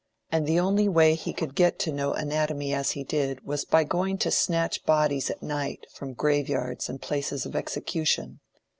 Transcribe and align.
And 0.31 0.47
the 0.47 0.59
only 0.59 0.89
way 0.89 1.13
he 1.13 1.31
could 1.31 1.53
get 1.53 1.77
to 1.81 1.91
know 1.91 2.11
anatomy 2.13 2.73
as 2.73 2.93
he 2.93 3.03
did, 3.03 3.45
was 3.45 3.65
by 3.65 3.83
going 3.83 4.17
to 4.25 4.31
snatch 4.31 4.83
bodies 4.83 5.29
at 5.29 5.43
night, 5.43 5.85
from 5.93 6.13
graveyards 6.13 6.89
and 6.89 6.99
places 6.99 7.45
of 7.45 7.55
execution." 7.55 8.39